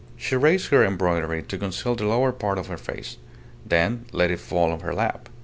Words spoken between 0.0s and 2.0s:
She raised her embroidery to conceal